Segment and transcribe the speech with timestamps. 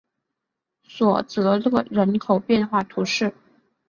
[0.81, 3.35] 索泽勒人口变化图示